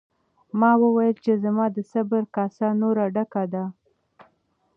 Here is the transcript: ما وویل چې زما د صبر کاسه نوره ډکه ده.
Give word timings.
ما 0.59 0.71
وویل 0.83 1.15
چې 1.25 1.33
زما 1.43 1.65
د 1.75 1.77
صبر 1.91 2.21
کاسه 2.35 2.67
نوره 2.81 3.05
ډکه 3.15 3.43
ده. 3.53 3.63